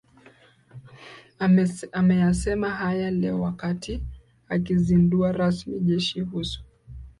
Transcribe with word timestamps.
Ameyasema 1.95 2.69
hayo 2.69 3.11
leo 3.11 3.41
wakati 3.41 4.03
akizindua 4.49 5.31
rasmi 5.31 5.79
Jeshi 5.79 6.21
Usu 6.33 6.63